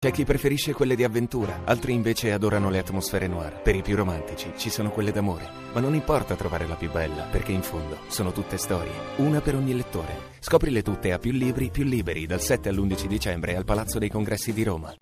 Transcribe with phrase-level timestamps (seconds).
[0.00, 3.62] C'è chi preferisce quelle di avventura, altri invece adorano le atmosfere noir.
[3.62, 7.24] Per i più romantici ci sono quelle d'amore, ma non importa trovare la più bella,
[7.24, 10.36] perché in fondo sono tutte storie, una per ogni lettore.
[10.38, 14.52] Scoprile tutte a più libri, più liberi, dal 7 all'11 dicembre al Palazzo dei Congressi
[14.52, 14.94] di Roma.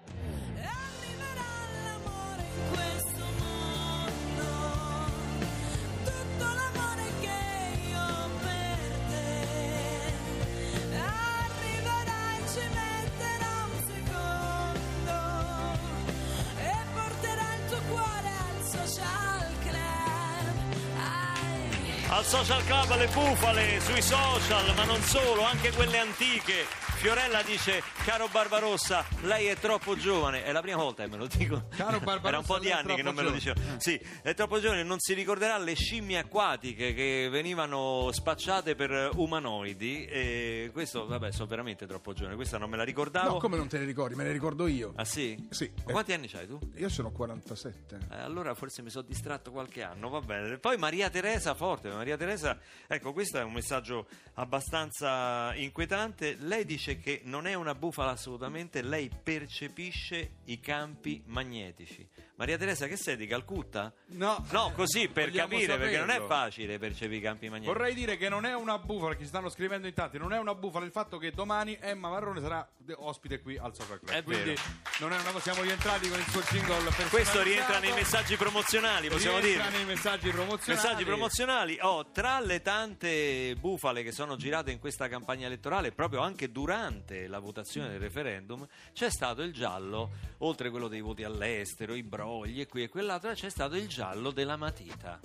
[23.06, 26.64] Le bufale sui social, ma non solo, anche quelle antiche.
[26.96, 30.42] Fiorella dice, caro Barbarossa, lei è troppo giovane.
[30.44, 31.68] È la prima volta che me lo dico.
[31.76, 33.54] Caro Barbarossa, Era un po' di anni che non me lo giovane.
[33.54, 33.78] diceva.
[33.78, 40.06] Sì, è troppo giovane, non si ricorderà le scimmie acquatiche che venivano spacciate per umanoidi.
[40.06, 42.34] E questo, vabbè, sono veramente troppo giovane.
[42.34, 43.34] Questa non me la ricordavo.
[43.34, 44.14] No, come non te ne ricordi?
[44.14, 44.92] Me ne ricordo io.
[44.96, 45.46] Ah sì?
[45.50, 45.70] Sì.
[45.84, 46.58] Ma quanti anni hai tu?
[46.76, 47.98] Io sono 47.
[48.10, 50.56] Eh, allora forse mi sono distratto qualche anno, va bene.
[50.56, 56.36] Poi Maria Teresa, forte, Maria Teresa, ecco questo è un messaggio abbastanza inquietante.
[56.38, 62.06] Lei dice che non è una bufala assolutamente, lei percepisce i campi magnetici.
[62.36, 63.92] Maria Teresa, che sei di Calcutta?
[64.08, 66.26] No, No, così per Vogliamo capire, perché non è saperlo.
[66.28, 67.72] facile percepire i campi magnetici.
[67.72, 70.38] Vorrei dire che non è una bufala, che ci stanno scrivendo in tanti, non è
[70.38, 74.14] una bufala il fatto che domani Emma Marrone sarà ospite qui al Social Club.
[74.14, 74.60] È Quindi vero.
[75.00, 77.08] non è una siamo rientrati con il suo jingle.
[77.08, 79.52] Questo rientra nei messaggi promozionali, possiamo dire.
[79.54, 80.82] Rientra nei messaggi promozionali.
[80.82, 86.20] Messaggi promozionali, oh, tra le tante bufale che sono girate in questa campagna elettorale, proprio
[86.20, 91.94] anche durante la votazione del referendum, c'è stato il giallo, oltre quello dei voti all'estero,
[91.94, 95.18] i brogli e qui e quell'altro, c'è stato il giallo della matita.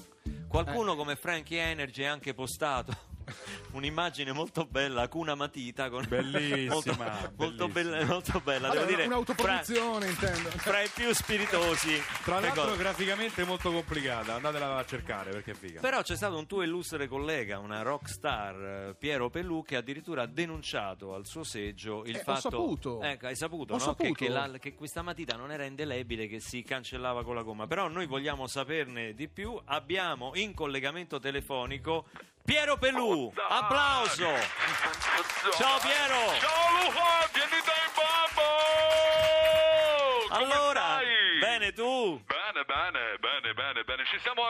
[0.47, 3.10] Qualcuno come Frankie Energy ha anche postato
[3.73, 6.95] un'immagine molto bella, Cuna Matita, con Bellissima, molto,
[7.37, 7.97] molto bellissima.
[7.97, 10.49] bella, molto bella, Allora, devo dire, fra, un'autoproduzione, intendo.
[10.49, 12.01] fra i più spiritosi.
[12.23, 15.79] Tra l'altro Ecco, graficamente molto complicata, andatela a cercare perché è figa.
[15.81, 18.55] Però c'è stato un tuo illustre collega, una rock star,
[18.89, 22.39] eh, Piero Pelù, che addirittura ha denunciato al suo seggio il Eh, ho fatto.
[22.41, 23.01] saputo.
[23.01, 23.83] Ecco, hai saputo, Ho no?
[23.83, 24.13] saputo.
[24.13, 27.67] Che, che la- che questa matita non era indelebile, che si cancellava con la gomma.
[27.67, 29.59] Però noi vogliamo saperne di più.
[29.65, 32.05] Abbiamo in collegamento telefonico
[32.45, 33.31] Piero Pelù.
[33.49, 34.27] Applauso!
[35.57, 36.33] Ciao Piero!
[36.39, 38.47] Ciao Luca, vieni dai babbo!
[40.29, 41.39] Come Allora, stai?
[41.39, 42.21] bene tu?
[42.25, 43.30] Bene, bene, bene,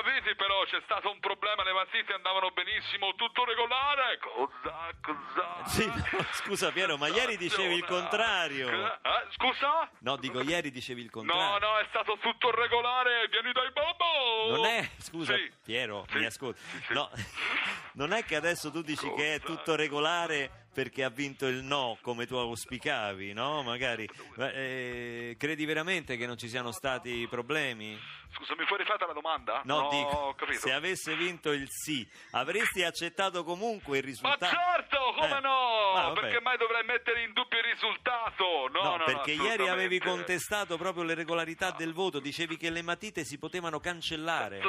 [0.02, 4.18] avviti però, c'è stato un problema, le matite andavano benissimo, tutto regolare.
[4.20, 5.66] Cosa, cosa?
[5.66, 8.70] Sì, no, scusa Piero, ma ieri dicevi il contrario.
[8.70, 9.00] Eh,
[9.38, 9.90] scusa?
[10.00, 11.60] No, dico ieri dicevi il No, contrario.
[11.68, 14.56] no, è stato tutto regolare, vieni dai babbo!
[14.56, 15.52] Non è, scusa Sì.
[15.64, 16.18] Piero, Sì.
[16.18, 16.60] mi ascolti.
[16.88, 16.94] Sì.
[16.94, 17.10] No,
[17.94, 21.98] non è che adesso tu dici che è tutto regolare perché ha vinto il no
[22.02, 23.62] come tu auspicavi, no?
[23.62, 24.10] Magari.
[24.36, 28.00] Ma, eh, credi veramente che non ci siano stati problemi?
[28.34, 29.62] Scusa, mi puoi ripetere la domanda?
[29.66, 30.60] No, dico, ho capito.
[30.60, 34.46] se avesse vinto il sì, avresti accettato comunque il Ma risultato?
[34.56, 35.94] certo, come Eh, no?
[35.94, 38.68] ah, perché mai dovrei mettere in dubbio il risultato?
[38.72, 42.82] No, No, no, perché ieri avevi contestato proprio le regolarità del voto, dicevi che le
[42.82, 44.60] matite si potevano cancellare.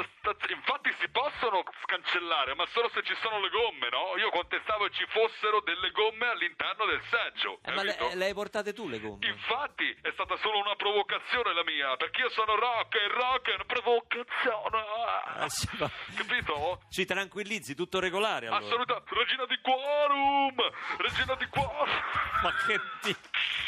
[0.49, 4.17] Infatti si possono cancellare, ma solo se ci sono le gomme, no?
[4.17, 7.59] Io contestavo che ci fossero delle gomme all'interno del seggio.
[7.63, 8.15] Eh, ma le, capito?
[8.17, 9.25] le hai portate tu le gomme?
[9.27, 13.65] Infatti è stata solo una provocazione la mia, perché io sono rock e rock una
[13.65, 14.83] provocazione.
[15.39, 16.81] Ah, sì, ma- Capito?
[16.89, 18.65] Ci tranquillizzi, tutto regolare allora.
[18.65, 19.13] Assolutamente.
[19.15, 20.55] Regina di quorum!
[20.97, 21.89] Regina di quorum!
[22.43, 23.15] Ma che ti...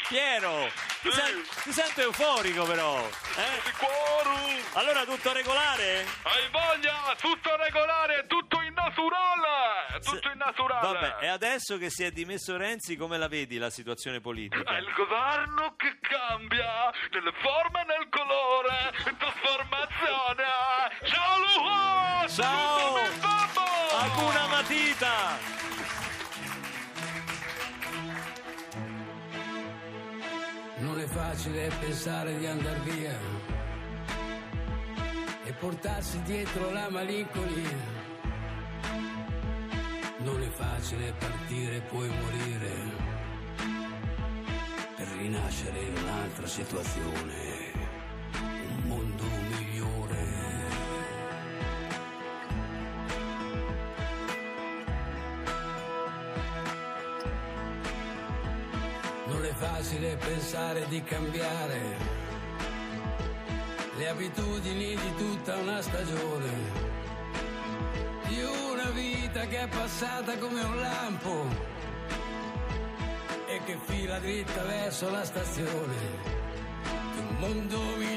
[0.08, 0.70] Piero,
[1.02, 1.16] ti, Sì.
[1.20, 2.96] sen- ti sento euforico però.
[3.04, 3.60] eh?
[3.64, 4.54] Di quorum!
[4.74, 6.06] Allora tutto regolare?
[6.22, 6.94] Hai voglia?
[7.20, 8.45] Tutto regolare, tutto
[8.86, 10.00] naturale!
[10.00, 10.92] Tutto in naturale!
[10.92, 14.62] Vabbè, e adesso che si è dimesso Renzi, come la vedi la situazione politica?
[14.62, 20.44] È il governo che cambia nelle forme e nel colore, in trasformazione.
[21.04, 22.28] Ciao Luca!
[22.28, 22.96] Ciao!
[23.98, 25.54] Hakuna Matita!
[30.78, 33.18] Non è facile pensare di andar via
[35.44, 38.05] e portarsi dietro la malinconia.
[40.78, 42.74] Facile partire e poi morire
[44.94, 47.72] per rinascere in un'altra situazione,
[48.42, 50.24] un mondo migliore.
[59.28, 61.80] Non è facile pensare di cambiare
[63.96, 66.85] le abitudini di tutta una stagione,
[69.48, 71.46] che è passata come un lampo
[73.46, 75.94] e che fila dritta verso la stazione.
[77.38, 78.15] mondo migliore,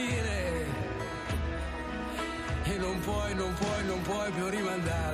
[0.00, 0.66] partire
[2.64, 5.09] e non puoi, non puoi, non puoi più rimandare.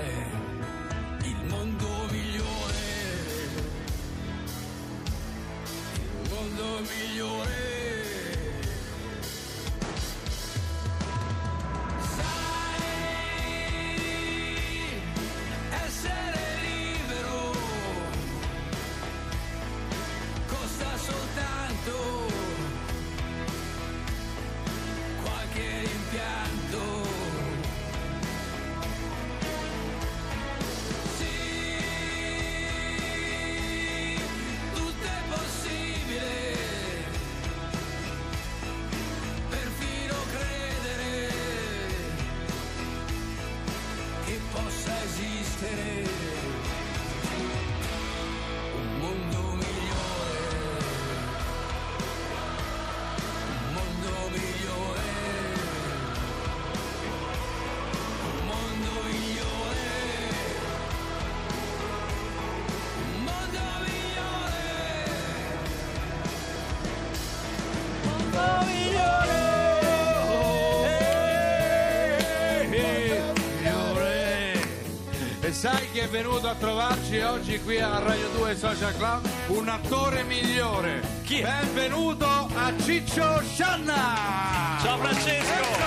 [75.97, 79.27] E chi è venuto a trovarci oggi qui a Radio 2 Social Club?
[79.47, 81.01] Un attore migliore.
[81.23, 81.61] Chi è?
[81.63, 84.77] Benvenuto a Ciccio Scianna!
[84.83, 85.55] Ciao Francesco!
[85.55, 85.81] Eccolo,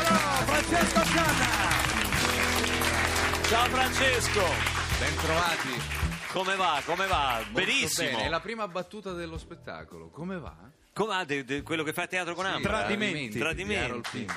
[0.47, 1.45] Francesco Scianna!
[3.43, 4.45] Ciao Francesco!
[4.97, 5.69] Bentrovati.
[6.31, 6.81] Come va?
[6.83, 7.33] Come va?
[7.43, 8.09] Molto Benissimo.
[8.09, 10.09] Bene, è la prima battuta dello spettacolo.
[10.09, 10.55] Come va?
[10.93, 12.79] Come va de- de- quello che fa a teatro con Sì, Ambra?
[12.79, 13.29] Tradimenti.
[13.29, 14.27] di Tradimenti.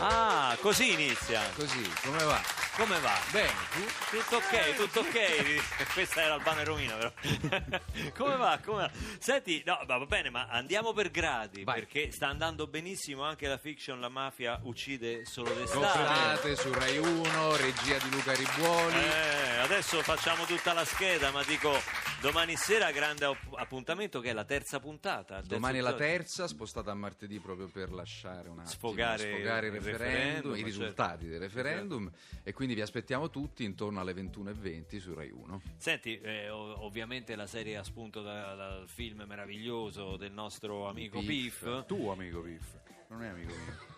[0.00, 1.42] Ah, così inizia.
[1.54, 2.40] Così, come va?
[2.76, 3.16] Come va?
[3.30, 4.18] Bene, tu?
[4.18, 5.62] Tutto ok, tutto ok.
[5.94, 7.12] Questa era Albano e Romina, però.
[8.16, 8.58] Come va?
[8.64, 8.90] Come va?
[9.18, 11.80] Senti, no, va bene, ma andiamo per gradi, Vai.
[11.80, 15.78] perché sta andando benissimo anche la fiction La mafia uccide solo d'estate.
[15.80, 18.96] Constate su Rai 1, regia di Luca Ribuoli.
[18.96, 21.80] Eh, adesso facciamo tutta la scheda, ma dico
[22.20, 25.36] domani sera grande app- appuntamento che è la terza puntata.
[25.36, 26.16] terzo Domani è la episodio.
[26.16, 29.34] terza, spostata a martedì proprio per lasciare un attimo, Sfogare il il
[29.72, 30.64] referendum, referendum, i certo.
[30.66, 32.10] risultati del referendum
[32.42, 35.62] e quindi vi aspettiamo tutti intorno alle 21.20 su Rai 1.
[35.76, 41.20] Senti, eh, ov- ovviamente la serie ha spunto da- dal film meraviglioso del nostro amico
[41.20, 41.62] Piff.
[41.62, 41.86] Piff.
[41.86, 42.64] Tu amico Piff,
[43.08, 43.96] non è amico mio.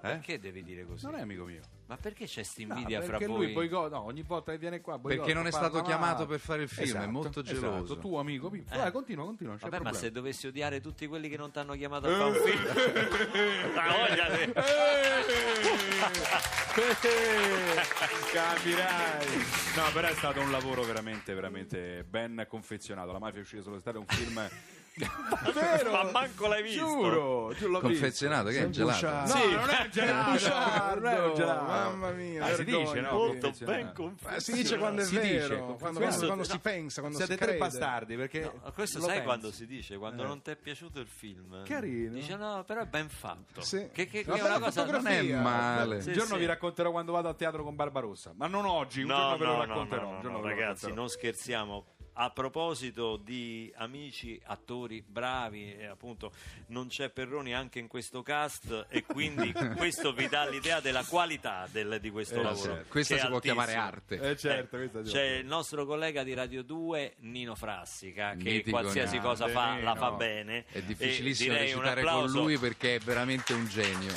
[0.00, 1.04] Perché devi dire così?
[1.04, 1.60] Non è amico mio.
[1.86, 3.44] Ma perché c'è sta No, invidia fra perché voi?
[3.44, 5.86] lui boico- no, ogni volta che viene qua boicotta, Perché non è stato male.
[5.86, 7.84] chiamato per fare il film, è Esatto, molto geloso.
[7.84, 7.98] esatto.
[7.98, 8.72] tu amico Piff.
[8.72, 8.76] Eh.
[8.78, 12.08] Vai, continua, continua, Vabbè, ma se dovessi odiare tutti quelli che non ti hanno chiamato
[12.08, 12.64] a fare un film,
[13.74, 14.52] La voglia di-
[18.32, 19.26] Capirai.
[19.76, 23.12] No, però è stato un lavoro veramente, veramente ben confezionato.
[23.12, 24.48] La mafia è uscita sull'estate, è un film
[24.94, 25.90] Vero?
[25.90, 26.84] Ma manco l'hai visto.
[26.84, 29.22] Giuro, giuro l'ho Confezionato, che è un gelato?
[29.22, 29.38] visto.
[29.38, 29.50] Sì.
[29.50, 30.94] No, non è un gelato.
[31.00, 31.62] Non è un gelato.
[31.64, 33.12] mamma mia, Ah, si dice, no?
[33.12, 34.40] Molto ben Ma confezionato.
[34.40, 36.44] si dice quando è Si vero, dice, quando, questo- quando- quando no.
[36.44, 37.58] si pensa, quando Siete si tre crede.
[37.64, 39.26] bastardi perché No, questo lo sai pensi.
[39.26, 39.96] quando si dice?
[39.96, 40.26] Quando Eh.
[40.26, 41.64] non ti è piaciuto il film.
[41.64, 42.12] Carino.
[42.12, 43.60] Dice no, però è ben fatto.
[43.62, 43.88] Sì.
[43.92, 44.84] Che, che- è una cosa...
[44.84, 45.96] Non è male.
[46.04, 49.16] Un giorno vi racconterò quando vado a teatro con Barbarossa, ma non oggi, un No,
[49.16, 50.02] giorno ve lo no, no, racconterò.
[50.02, 50.94] no, no, no, ragazzi, racconterò.
[50.94, 51.84] non scherziamo.
[52.14, 56.30] A proposito di amici attori bravi, e appunto
[56.66, 61.66] non c'è Perroni anche in questo cast, e quindi questo vi dà l'idea della qualità
[61.72, 62.72] del- di questo Eh, lavoro.
[62.74, 62.88] certo.
[62.90, 63.64] Questa si può altissimo.
[63.64, 64.20] chiamare arte.
[64.30, 69.18] Eh certo, Eh, C'è il nostro collega di Radio 2, Nino Frassica, che Mitico qualsiasi
[69.18, 70.64] grande, cosa fa la fa bene.
[70.70, 74.12] È difficilissimo recitare con lui perché è veramente un genio.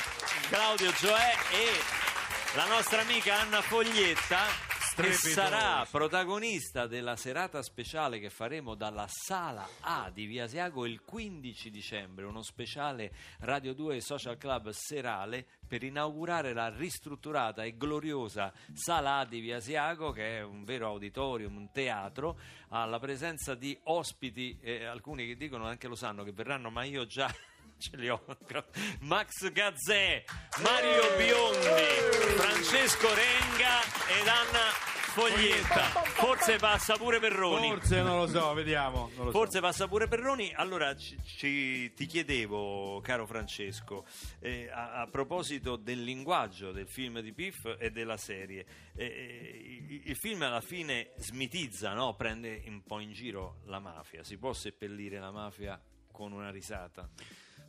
[0.50, 4.65] Claudio Gioè e la nostra amica Anna Foglietta
[4.96, 11.02] che sarà protagonista della serata speciale che faremo dalla sala A di Via Asiago il
[11.02, 18.50] 15 dicembre, uno speciale Radio 2 Social Club serale per inaugurare la ristrutturata e gloriosa
[18.72, 22.38] sala A di Via Asiago che è un vero auditorium, un teatro,
[22.68, 27.04] alla presenza di ospiti, eh, alcuni che dicono anche lo sanno che verranno, ma io
[27.04, 27.30] già
[27.78, 28.22] ce li ho.
[29.00, 30.24] Max Gazzè,
[30.62, 33.80] Mario Biondi, Francesco Renga
[34.20, 36.02] ed Anna Foglietta.
[36.16, 37.68] Forse passa pure Perroni.
[37.68, 39.10] Forse non lo so, vediamo.
[39.16, 39.30] lo so.
[39.30, 40.52] Forse passa pure Perroni.
[40.54, 44.04] Allora ci- ci- ti chiedevo, caro Francesco,
[44.40, 50.02] eh, a, a proposito del linguaggio del film di Piff e della serie, eh, il,
[50.10, 52.14] il film alla fine smitizza, no?
[52.14, 54.22] prende un po' in giro la mafia.
[54.22, 55.80] Si può seppellire la mafia
[56.12, 57.08] con una risata?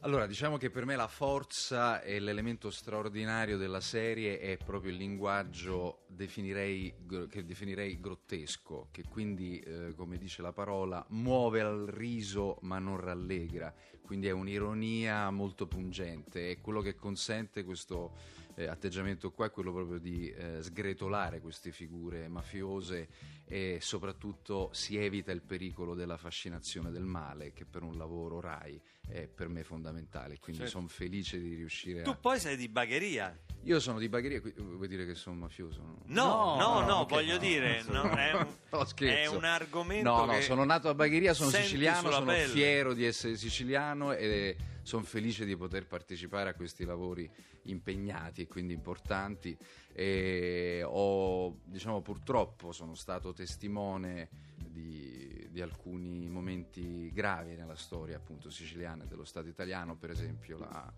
[0.02, 4.98] Allora, diciamo che per me la forza e l'elemento straordinario della serie è proprio il
[4.98, 6.94] linguaggio definirei,
[7.28, 12.98] che definirei grottesco, che quindi, eh, come dice la parola, muove al riso ma non
[12.98, 13.74] rallegra,
[14.06, 18.14] quindi è un'ironia molto pungente e quello che consente questo
[18.56, 23.10] eh, atteggiamento qua è quello proprio di eh, sgretolare queste figure mafiose
[23.50, 28.80] e soprattutto si evita il pericolo della fascinazione del male che per un lavoro RAI
[29.08, 30.78] è per me fondamentale, quindi Certo.
[30.80, 32.16] sono felice di riuscire Tu a...
[32.16, 33.38] poi sei di Bagheria.
[33.64, 35.82] Io sono di Bagheria, qui- vuoi dire che sono mafioso?
[35.82, 39.44] No, No, no, no, ok, voglio no, dire, no, no, è, un, no, è un
[39.46, 42.48] argomento No, no, che sono nato a Bagheria, sono siciliano, sono pelle.
[42.52, 47.30] fiero di essere siciliano e sono felice di poter partecipare a questi lavori
[47.64, 49.58] impegnati e quindi importanti.
[50.00, 58.52] E ho, diciamo, purtroppo sono stato testimone di, di alcuni momenti gravi nella storia appunto
[58.52, 60.94] siciliana dello Stato italiano, per esempio la,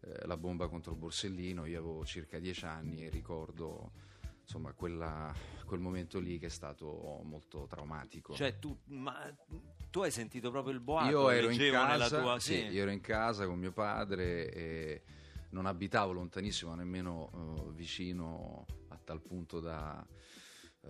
[0.00, 3.92] eh, la bomba contro Borsellino, io avevo circa dieci anni e ricordo
[4.42, 5.32] insomma quella-
[5.64, 8.34] quel momento lì che è stato molto traumatico.
[8.34, 9.32] Cioè, tu, ma,
[9.90, 11.08] tu hai sentito proprio il boato?
[11.08, 12.40] io ero in casa, tua...
[12.40, 15.02] sì, io ero in casa con mio padre e
[15.50, 20.06] non abitavo lontanissimo, nemmeno eh, vicino a tal punto da
[20.82, 20.88] eh,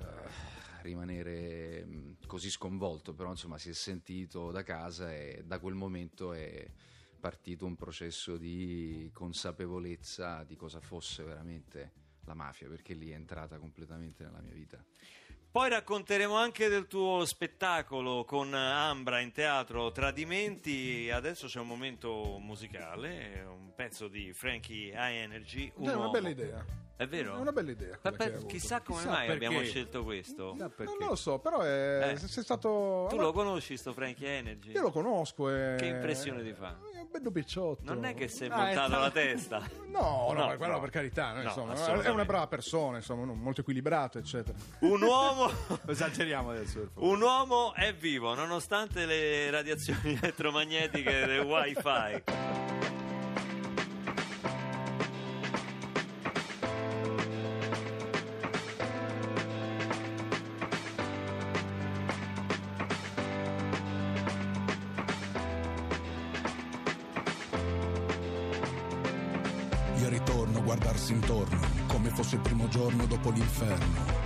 [0.82, 6.32] rimanere mh, così sconvolto, però insomma si è sentito da casa e da quel momento
[6.32, 6.70] è
[7.18, 11.92] partito un processo di consapevolezza di cosa fosse veramente
[12.24, 14.82] la mafia, perché lì è entrata completamente nella mia vita.
[15.52, 21.10] Poi racconteremo anche del tuo spettacolo con Ambra in teatro Tradimenti.
[21.10, 25.72] Adesso c'è un momento musicale, un pezzo di Frankie High Energy.
[25.74, 26.64] Un È una bella idea.
[27.00, 27.34] È vero?
[27.34, 27.98] È una bella idea.
[28.02, 29.46] Ma per- chissà come Chissà mai perché.
[29.46, 30.54] abbiamo scelto questo.
[30.58, 32.16] Non lo so, però è, Eh.
[32.18, 33.06] sei stato...
[33.08, 34.72] Tu lo conosci sto Frankie Energy?
[34.72, 35.48] Io lo conosco.
[35.48, 35.76] È...
[35.78, 36.76] Che impressione ti fa?
[36.94, 37.94] È un bello picciotto.
[37.94, 39.62] Non è che si è Ah, montato la testa.
[39.90, 40.80] No, no, No, quello no.
[40.80, 44.56] per carità, no, No, insomma, è una brava persona, insomma, molto equilibrato, eccetera.
[44.80, 45.50] Un uomo
[45.88, 46.90] Esageriamo adesso.
[46.96, 52.59] Un uomo è vivo nonostante le radiazioni elettromagnetiche del wifi.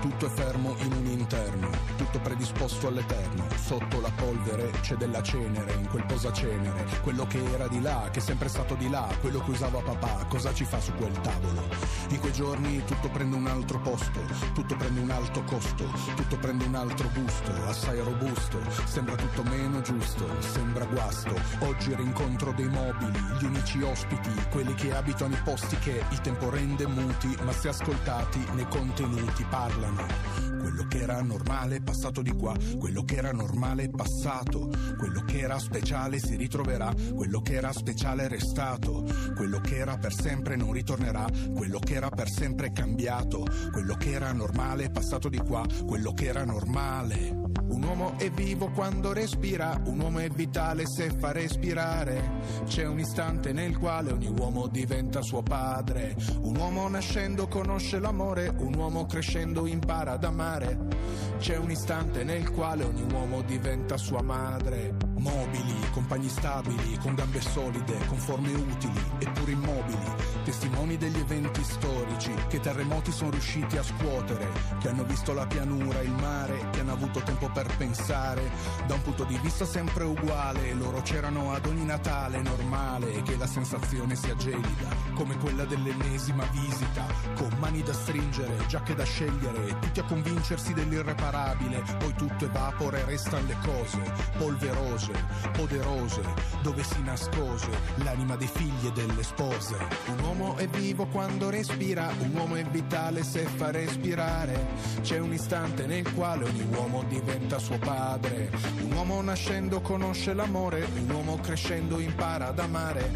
[0.05, 3.47] Tutto è fermo in un interno, tutto predisposto all'eterno.
[3.55, 6.85] Sotto la polvere c'è della cenere, in quel posacenere.
[7.01, 10.27] Quello che era di là, che è sempre stato di là, quello che usava papà,
[10.29, 11.63] cosa ci fa su quel tavolo?
[12.11, 14.21] In quei giorni tutto prende un altro posto,
[14.53, 18.59] tutto prende un alto costo, tutto prende un altro gusto, assai robusto.
[18.85, 21.35] Sembra tutto meno giusto, sembra guasto.
[21.61, 26.51] Oggi rincontro dei mobili, gli unici ospiti, quelli che abitano i posti che il tempo
[26.51, 30.33] rende muti, ma se ascoltati nei contenuti parlano inferno.
[30.61, 35.23] Quello che era normale è passato di qua, quello che era normale è passato, quello
[35.25, 39.05] che era speciale si ritroverà, quello che era speciale è restato,
[39.37, 43.95] quello che era per sempre non ritornerà, quello che era per sempre è cambiato, quello
[43.95, 47.44] che era normale è passato di qua, quello che era normale.
[47.67, 52.43] Un uomo è vivo quando respira, un uomo è vitale se fa respirare.
[52.67, 56.15] C'è un istante nel quale ogni uomo diventa suo padre.
[56.41, 60.79] Un uomo nascendo conosce l'amore, un uomo crescendo impara ad amare.
[61.39, 65.14] C'è un istante nel quale ogni uomo diventa sua madre.
[65.25, 70.13] Mobili, compagni stabili, con gambe solide, con forme utili, eppure immobili.
[70.45, 76.03] Testimoni degli eventi storici che terremoti sono riusciti a scuotere, che hanno visto la pianura,
[76.03, 78.51] il mare, che hanno avuto tempo per pensare.
[78.87, 83.47] Da un punto di vista sempre uguale, loro c'erano ad ogni Natale normale, che la
[83.47, 90.01] sensazione sia gelida, come quella dell'ennesima visita, con mani da stringere, giacche da scegliere, tutti
[90.01, 94.03] a convincersi dell'irreparabile, poi tutto evapora e restano le cose,
[94.37, 95.13] polverose,
[95.53, 96.23] poderose,
[96.63, 99.77] dove si nascose l'anima dei figli e delle spose.
[100.07, 104.94] Un uomo è vivo quando respira, un uomo è vitale se fa respirare.
[105.05, 108.51] C'è un istante nel quale ogni uomo diventa suo padre.
[108.85, 113.11] Un uomo nascendo conosce l'amore, un uomo crescendo impara ad amare.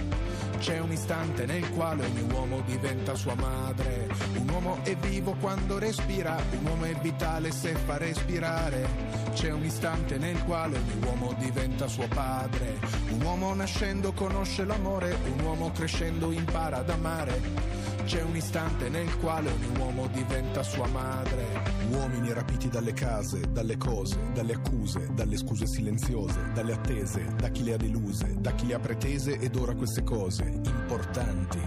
[0.59, 4.07] C'è un istante nel quale ogni uomo diventa sua madre.
[4.37, 8.87] Un uomo è vivo quando respira, un uomo è vitale se fa respirare.
[9.33, 12.81] C'è un istante nel quale ogni uomo diventa suo padre.
[13.13, 17.78] Un uomo nascendo conosce l'amore, un uomo crescendo impara ad amare.
[18.09, 21.45] C'è un istante nel quale ogni uomo diventa sua madre.
[21.91, 27.65] Uomini rapiti dalle case, dalle cose, dalle accuse, dalle scuse silenziose, dalle attese, da chi
[27.65, 31.61] le ha deluse, da chi le ha pretese ed ora queste cose importanti,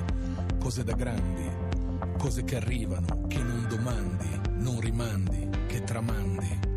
[0.60, 1.48] cose da grandi,
[2.18, 6.71] cose che arrivano, che non domandi, non rimandi, che tramandi.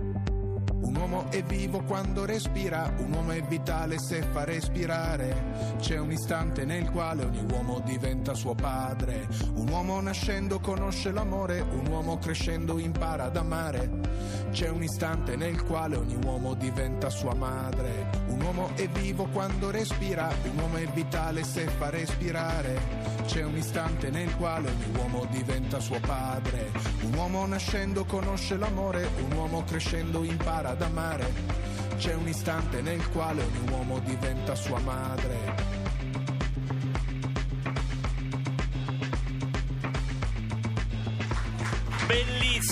[0.94, 5.74] Un uomo è vivo quando respira, un uomo è vitale se fa respirare.
[5.80, 9.26] C'è un istante nel quale ogni uomo diventa suo padre.
[9.54, 13.90] Un uomo nascendo conosce l'amore, un uomo crescendo impara ad amare.
[14.52, 18.23] C'è un istante nel quale ogni uomo diventa sua madre.
[18.34, 22.80] Un uomo è vivo quando respira, un uomo è vitale se fa respirare.
[23.26, 26.72] C'è un istante nel quale ogni uomo diventa suo padre.
[27.02, 31.32] Un uomo nascendo conosce l'amore, un uomo crescendo impara ad amare.
[31.96, 35.83] C'è un istante nel quale ogni uomo diventa sua madre.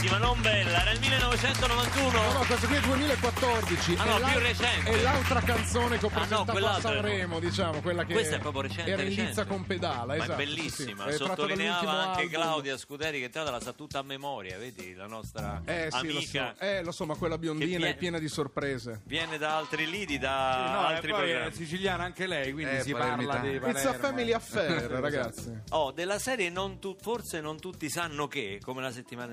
[0.02, 2.10] Bellissima, non bella, era il 1991.
[2.10, 3.94] No, no, questo qui è 2014.
[3.98, 4.90] Ah, no, è più recente.
[4.90, 8.34] È l'altra canzone che ho Ah, no, presentato a è- Sanremo, diciamo, quella che Questa
[8.34, 9.28] è proprio recente, era in recente.
[9.30, 10.32] lizza con pedala, Ma esatto.
[10.32, 10.54] è sì, sì.
[10.56, 12.30] bellissima, È tratta sottolineava anche album.
[12.30, 16.06] Claudia Scuderi che tra l'altro la sa tutta a memoria, vedi, la nostra Eh sì,
[16.10, 16.64] lo amica so.
[16.64, 19.02] Eh, lo so, ma quella biondina vie- è piena di sorprese.
[19.04, 21.54] viene da altri lidi, da No, e altri poi è programmi.
[21.54, 23.98] siciliana anche lei, quindi Eh, si parla di It's a Palermo.
[23.98, 25.60] family affair, ragazzi.
[25.70, 29.32] Oh, della serie non tu- forse non tutti sanno che, come la settimana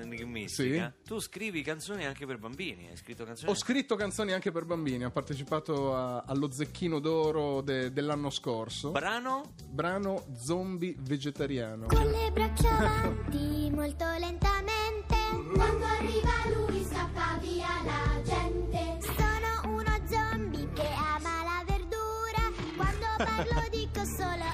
[0.62, 4.64] enigmistica, tu scrivi canzoni anche per bambini, hai scritto canzoni Ho scritto canzoni anche per
[4.64, 8.90] bambini, ho partecipato a- allo Zecchino d'Oro de- dell'anno scorso.
[8.90, 9.54] Brano?
[9.68, 11.86] Brano Zombie vegetariano.
[11.86, 15.16] Con le braccia avanti molto lentamente
[15.54, 16.30] Quando arriva
[16.68, 24.04] lui scappa via la gente Sono uno zombie che ama la verdura Quando parlo dico
[24.04, 24.44] solo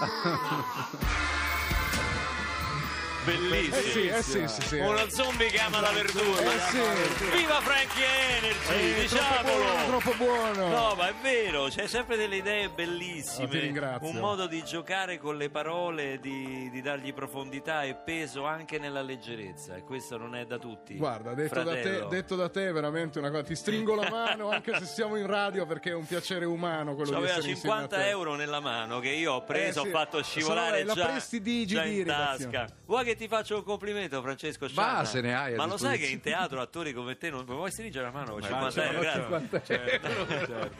[0.00, 0.98] ah.
[3.26, 3.76] Bellissimo.
[3.76, 4.78] Eh sì, eh sì, sì, sì.
[4.78, 6.40] Uno zombie che ama la verdura.
[6.42, 7.24] Eh sì.
[7.36, 8.04] Viva Frankie
[8.38, 9.64] Energy, Eh, troppo diciamolo.
[9.64, 10.68] buono, troppo buono.
[10.68, 13.46] No, ma è vero, c'è sempre delle idee bellissime.
[13.46, 14.08] Ah, ti ringrazio.
[14.08, 19.02] Un modo di giocare con le parole, di, di dargli profondità e peso anche nella
[19.02, 19.74] leggerezza.
[19.74, 20.96] E questo non è da tutti.
[20.96, 23.42] Guarda, detto da, te, detto da te è veramente una cosa.
[23.42, 27.10] Ti stringo la mano anche se siamo in radio perché è un piacere umano quello
[27.10, 28.08] di C'aveva essere insieme a 50 te.
[28.08, 29.88] euro nella mano che io ho preso, Eh sì.
[29.88, 32.66] ho fatto scivolare Sono la già, prestidigi già di in tasca.
[32.86, 34.68] Vuoi che ti faccio un complimento, Francesco?
[34.72, 37.70] Va, se ne hai Ma lo sai che in teatro attori come te non puoi
[37.70, 39.46] stringere la mano con Ma 50 certo, euro?
[39.50, 40.00] grazie.
[40.00, 40.70] 50 euro.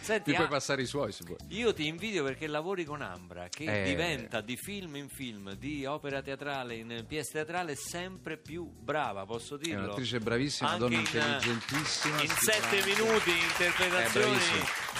[0.00, 1.38] Senti, Ti puoi ah, passare i suoi se vuoi.
[1.48, 3.84] io ti invidio perché lavori con Ambra, che Eh.
[3.84, 9.56] diventa di film in film, di opera teatrale in pièce teatrale sempre più brava, posso
[9.56, 9.84] È dirlo.
[9.84, 12.22] un'attrice bravissima, Anche donna in- intelligentissima.
[12.22, 14.38] In sette minuti, interpretazioni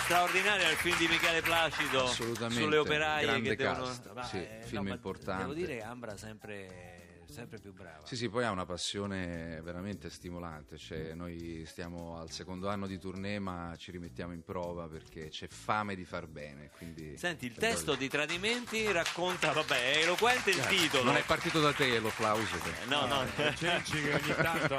[0.05, 3.85] straordinarie al film di Michele Placido sulle operaie che devono.
[3.85, 4.11] cast.
[4.12, 5.42] Ma, Sì, eh, film ma importante.
[5.42, 6.48] Devo dire, Ambra sempre
[7.29, 8.05] sempre più brava.
[8.05, 10.79] Sì, sì, poi ha una passione veramente stimolante.
[10.79, 15.47] Cioè, noi stiamo al secondo anno di tournée, ma ci rimettiamo in prova perché c'è
[15.47, 16.71] fame di far bene.
[16.77, 17.99] Quindi Senti, il testo bello.
[17.99, 21.05] di Tradimenti racconta, vabbè, è eloquente il titolo.
[21.05, 22.57] Non è partito da te l'applauso.
[22.57, 23.25] Eh, No, no,
[23.57, 24.77] Cenci che ogni tanto...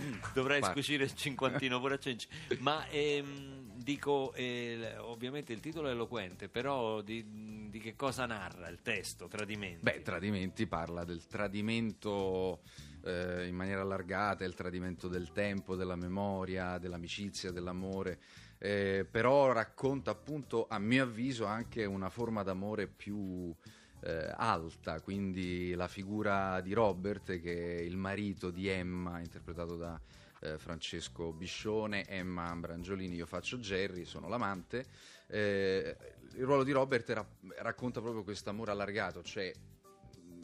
[0.32, 0.76] dovrei Guarda.
[0.76, 2.26] scucire il cinquantino pure a Cenci.
[2.58, 7.22] Ma ehm, dico, eh, ovviamente il titolo è eloquente, però di,
[7.70, 9.82] di che cosa narra il testo, Tradimenti?
[9.82, 12.60] Beh, Tradimenti parla del tradimento
[13.04, 18.18] eh, in maniera allargata, il tradimento del tempo, della memoria, dell'amicizia, dell'amore,
[18.58, 23.54] eh, però racconta appunto, a mio avviso, anche una forma d'amore più
[24.02, 29.98] eh, alta, quindi la figura di Robert, che è il marito di Emma, interpretato da
[30.40, 35.18] eh, Francesco Biscione, Emma Ambrangiolini, io faccio Jerry, sono l'amante.
[35.30, 35.96] Eh,
[36.34, 39.52] il ruolo di Robert ra- racconta proprio questo amore allargato, cioè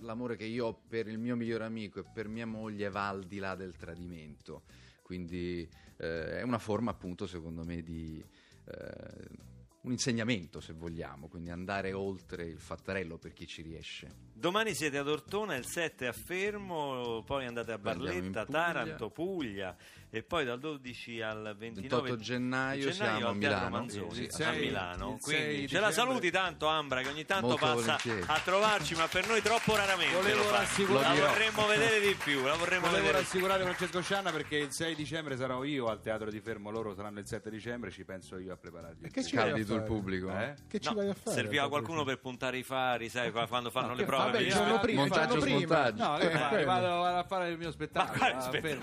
[0.00, 3.24] l'amore che io ho per il mio migliore amico e per mia moglie va al
[3.24, 4.64] di là del tradimento.
[5.02, 5.68] Quindi
[5.98, 8.24] eh, è una forma appunto secondo me di
[8.66, 14.10] eh, un insegnamento se vogliamo, quindi andare oltre il fattarello per chi ci riesce.
[14.32, 18.44] Domani siete ad Ortona, il 7 a Fermo, poi andate a Barletta, Puglia.
[18.44, 19.76] Taranto, Puglia
[20.16, 23.68] e poi dal 12 al 29 28 gennaio siamo a Milano.
[23.68, 25.12] Manzoni, Il a sei- Milano.
[25.16, 28.22] il Quindi 6 ce la saluti tanto Ambra che ogni tanto Molto passa volentieri.
[28.26, 30.58] a trovarci, ma per noi troppo raramente Volevo lo fa.
[30.60, 34.72] rassicurare- La vorremmo vedere di più, la vorremmo Volevo vedere rassicurare Francesco Scianna perché il
[34.72, 38.38] 6 dicembre sarò io al Teatro di Fermo, loro saranno il 7 dicembre, ci penso
[38.38, 39.10] io a preparargli.
[39.10, 39.82] Che ci vai il fare?
[39.82, 40.30] pubblico.
[40.30, 40.54] Eh?
[40.68, 41.36] Che ci No, vai a fare?
[41.36, 44.24] serviva al qualcuno per puntare i fari, sai, qua- quando fanno le prove.
[44.24, 45.88] Vabbè, il giorno prima, il Montaggio, giorno prima.
[45.90, 46.02] smontaggio.
[46.02, 48.18] No, Eh, vado, vado a fare il mio spettacolo.
[48.18, 48.78] quale.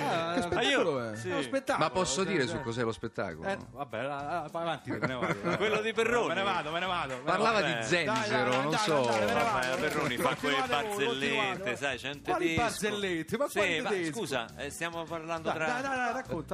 [0.00, 1.16] Ah, spettacolo io- è?
[1.16, 1.28] sì.
[1.28, 1.84] È uno spettacolo.
[1.84, 3.48] Ma posso dire Eh, su cos'è lo spettacolo?
[3.48, 5.56] Eh, vabbè, la- la- vai avanti, me ne vado.
[5.56, 6.28] Quello di Perroni.
[6.28, 7.14] Me ne vado, me ne vado.
[7.16, 7.78] me Parlava vabbè.
[7.78, 9.00] di zenzero, Dai, non dai, so.
[9.02, 9.24] dai.
[9.32, 13.36] Vabbè, Perroni fa quelle barzellette, sai, gente Quali barzellette?
[13.36, 15.80] Ma Sì, ma scusa, eh, stiamo parlando tra,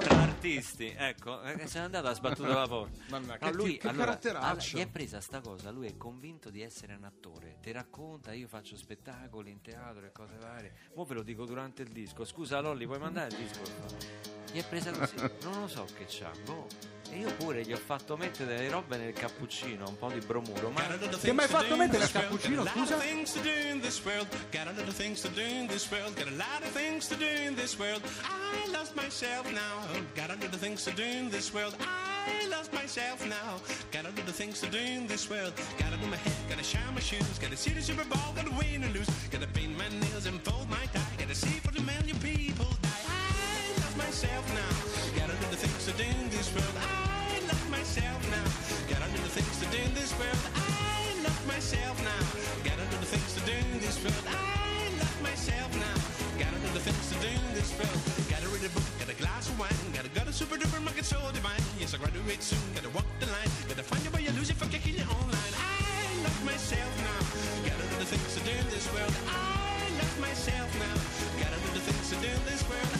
[0.09, 0.95] artisti.
[0.97, 2.99] Ecco, eh, se n'è andato ha sbattuto la porta.
[3.09, 4.19] Mamma, Ma che- lui, che allora,
[4.59, 8.49] gli è presa sta cosa, lui è convinto di essere un attore, ti racconta, io
[8.49, 10.73] faccio spettacoli in teatro e cose varie.
[10.95, 12.25] Mo ve lo dico durante il disco.
[12.25, 13.61] Scusa Lolli, puoi mandare il disco?
[14.53, 16.67] Gli è presa così, non lo so che c'ha, boh.
[17.13, 20.71] E io pure gli ho fatto mettere delle robe nel cappuccino, un po' di bromuro,
[20.71, 22.99] ma Ti hai mai fatto mettere il cappuccino, scusa?
[22.99, 24.29] things to do in this world.
[24.53, 26.15] Got a lot of things to do in this world.
[26.17, 28.01] Got a lot of things to do in this world.
[28.23, 29.83] I lost myself now.
[30.15, 31.75] Got a lot of things to do in this world.
[31.81, 33.59] I lost myself now.
[33.91, 35.53] Got a lot of things to do in this world.
[35.79, 38.85] Gotta do my hair, gotta shine my shoes, gotta see the Super Bowl, gotta win
[38.85, 39.11] and lose.
[39.31, 41.03] Gotta paint my nails and fold my tie.
[41.19, 42.69] Gotta see for the million people
[44.11, 44.75] myself now.
[45.15, 46.77] Got a lot of things to do in this world.
[46.83, 48.43] I lost myself now.
[48.91, 50.43] Got a lot of things to do in this world.
[50.51, 52.23] I lost myself now.
[52.67, 54.27] Got a lot of things to do in this world.
[54.27, 55.99] I lost myself now.
[56.43, 58.03] Got a lot of things to do in this world.
[58.27, 59.79] Gotta read a book, got a glass of wine.
[59.95, 61.63] Gotta go to super duper market so divine.
[61.79, 62.59] Yes, I graduate soon.
[62.75, 63.53] Gotta walk the line.
[63.71, 65.55] Gotta find your way, you lose it, fuck, kill it online.
[65.55, 67.23] I lost myself now.
[67.63, 69.15] Got a lot of things to do in this world.
[69.31, 70.99] I lost myself now.
[71.39, 73.00] Got a lot of things to do in this world.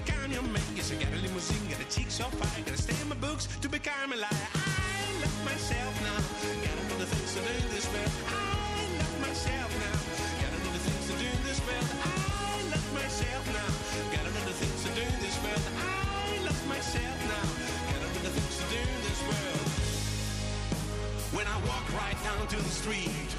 [0.00, 0.62] Become your man.
[0.76, 2.62] Yes, I got a limousine, got a cheek so fine.
[2.64, 4.48] Gotta stay in my books to become a liar.
[4.54, 6.20] I love myself now.
[6.62, 8.14] Got a lot of things to do this world.
[8.30, 9.98] I love myself now.
[10.42, 11.90] Got a lot of things to do this world.
[11.98, 13.70] I love myself now.
[14.14, 15.66] Got a lot of things to do this world.
[15.66, 17.46] I love myself now.
[17.90, 19.66] Got a lot of things to do this world.
[21.34, 23.30] When I walk right down to the street,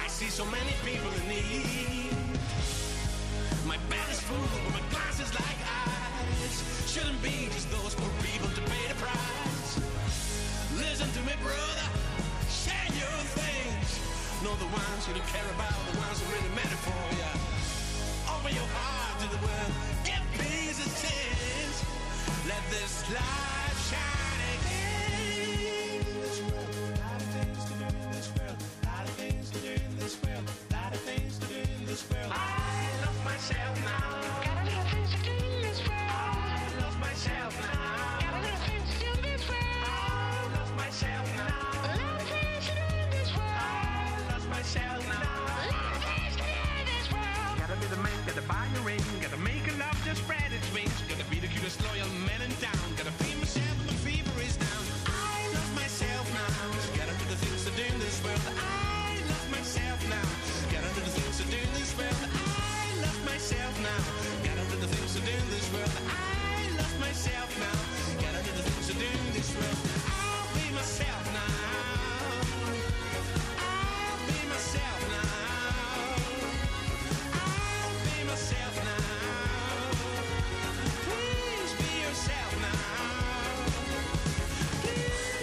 [0.00, 2.37] I see so many people in need.
[3.68, 6.88] My bed is full, but my glass is like ice.
[6.88, 9.76] Shouldn't be just those poor people to pay the price.
[10.80, 11.88] Listen to me, brother.
[12.48, 14.00] Share your things.
[14.42, 17.28] Know the ones you don't care about, the ones who really matter for you.
[18.32, 19.72] Open your heart to the world.
[20.08, 21.76] Give peace a chance.
[22.48, 26.08] Let this light shine again.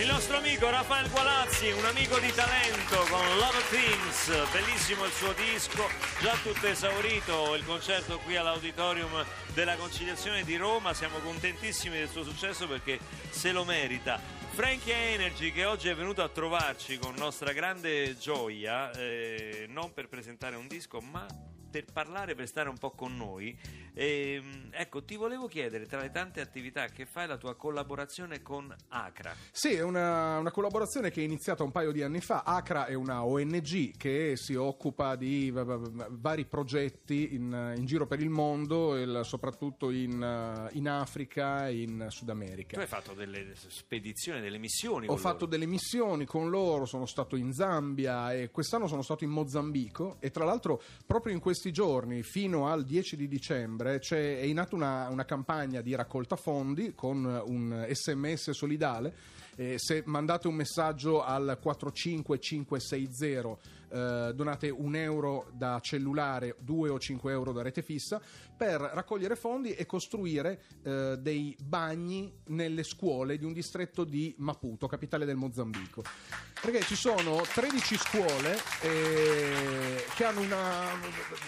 [0.05, 5.33] Il nostro amico Rafael Gualazzi, un amico di talento con Love Things, bellissimo il suo
[5.33, 5.89] disco,
[6.21, 12.23] già tutto esaurito, il concerto qui all'auditorium della Conciliazione di Roma, siamo contentissimi del suo
[12.23, 12.99] successo perché
[13.31, 14.21] se lo merita.
[14.51, 20.07] Frankie Energy che oggi è venuto a trovarci con nostra grande gioia, eh, non per
[20.07, 21.25] presentare un disco ma
[21.75, 23.57] per parlare, per stare un po' con noi.
[23.93, 28.73] Ehm, ecco, ti volevo chiedere tra le tante attività che fai la tua collaborazione con
[28.89, 29.35] Acra.
[29.51, 32.43] Sì, è una, una collaborazione che è iniziata un paio di anni fa.
[32.45, 37.85] Acra è una ONG che si occupa di va- va- va- vari progetti in, in
[37.85, 42.75] giro per il mondo, il- soprattutto in, eh, in Africa e in Sud America.
[42.75, 45.07] Tu hai fatto delle spedizioni, delle missioni.
[45.07, 45.45] Ho fatto loro.
[45.47, 50.31] delle missioni con loro, sono stato in Zambia e quest'anno sono stato in Mozambico e
[50.31, 55.07] tra l'altro proprio in questi giorni, fino al 10 di dicembre, è in atto una,
[55.09, 59.13] una campagna di raccolta fondi con un sms solidale.
[59.55, 63.57] Eh, se mandate un messaggio al 45560
[63.95, 68.21] eh, donate un euro da cellulare, 2 o 5 euro da rete fissa
[68.55, 74.87] per raccogliere fondi e costruire eh, dei bagni nelle scuole di un distretto di Maputo,
[74.87, 76.03] capitale del Mozambico.
[76.61, 80.89] Perché ci sono 13 scuole eh, che hanno una.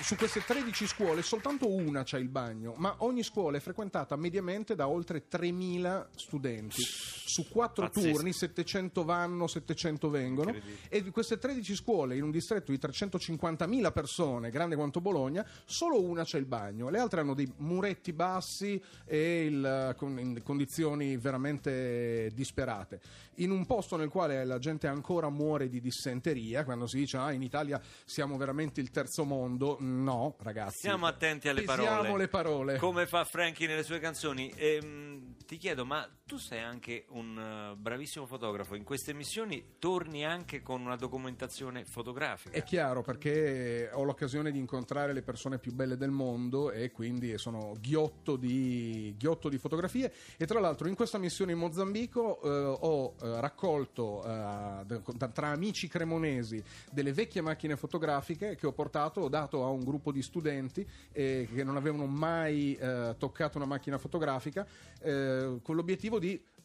[0.02, 4.76] Su queste 13 scuole soltanto una c'ha il bagno, ma ogni scuola è frequentata mediamente
[4.76, 6.82] da oltre 3.000 studenti.
[6.84, 7.97] Su quattro Pazzesco.
[8.02, 10.54] Turni, 700 vanno, 700 vengono.
[10.90, 16.02] E di queste 13 scuole in un distretto di 350.000 persone, grande quanto Bologna, solo
[16.02, 16.90] una c'è il bagno.
[16.90, 23.00] Le altre hanno dei muretti bassi e il- con- in condizioni veramente disperate.
[23.36, 27.32] In un posto nel quale la gente ancora muore di dissenteria, quando si dice ah,
[27.32, 30.78] in Italia siamo veramente il terzo mondo, no, ragazzi.
[30.80, 32.18] Stiamo attenti alle parole.
[32.18, 32.78] le parole.
[32.78, 34.52] Come fa Frankie nelle sue canzoni.
[34.56, 38.76] Ehm, ti chiedo, ma tu sei anche un eh, bravissimo fotografo.
[38.76, 42.54] In queste missioni torni anche con una documentazione fotografica.
[42.54, 47.38] È chiaro perché ho l'occasione di incontrare le persone più belle del mondo e quindi
[47.38, 52.50] sono ghiotto di, ghiotto di fotografie e tra l'altro in questa missione in Mozambico eh,
[52.50, 59.30] ho eh, raccolto eh, tra- amici cremonesi delle vecchie macchine fotografiche che ho portato, ho
[59.30, 63.98] dato a un gruppo di studenti eh, che non avevano mai eh, toccato una macchina
[63.98, 64.68] fotografica
[65.00, 66.56] eh, con l'obiettivo di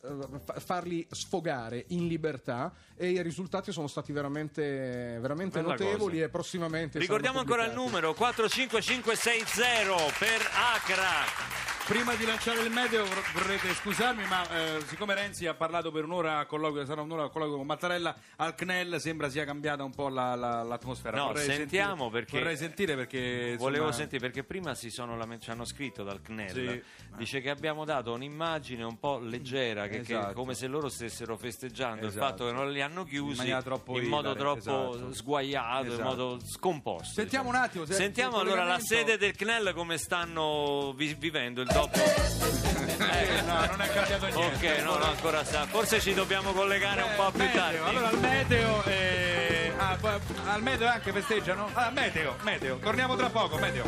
[0.59, 6.25] farli sfogare in libertà e i risultati sono stati veramente, veramente notevoli cosa.
[6.25, 10.41] e prossimamente Ricordiamo ancora il numero 45560 per
[10.75, 11.72] Acra.
[11.87, 16.05] Prima di lanciare il meteo vor- vorrete scusarmi, ma eh, siccome Renzi ha parlato per
[16.05, 19.93] un'ora a colloquio, sarà un'ora a colloquio con Mattarella, al CNEL sembra sia cambiata un
[19.93, 21.17] po' la- la- l'atmosfera.
[21.19, 23.57] No, Vorrei sentiamo sentire- perché Vorrei sentire perché...
[23.59, 26.51] Volevo insomma, sentire perché prima si sono lament- ci hanno scritto dal CNEL.
[26.53, 26.83] Sì.
[27.19, 30.33] Dice che abbiamo dato un'immagine un po' leggera, che, che- Esatto.
[30.35, 32.25] come se loro stessero festeggiando il Esatto.
[32.27, 34.59] fatto che non li hanno In chiusi troppo in modo ilare, troppo
[34.95, 35.13] esatto.
[35.13, 36.09] sguaiato, in Esatto.
[36.09, 37.13] modo scomposto.
[37.13, 37.49] Sentiamo diciamo.
[37.51, 41.71] un attimo, se- Sentiamo il allora la sede del CNEL come stanno vi- vivendo il
[41.73, 41.99] dopo.
[41.99, 44.67] Eh, no, non è cambiato niente.
[44.67, 45.67] Ok, no, no, ancora sta.
[45.67, 47.77] Forse ci dobbiamo collegare un po' più Meteo, tardi.
[47.79, 49.99] Allora al meteo, eh, ah,
[50.47, 51.69] al meteo anche festeggiano?
[51.73, 53.85] Ah, meteo, meteo, torniamo tra poco, meteo.